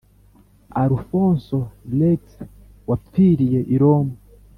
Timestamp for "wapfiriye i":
2.89-3.75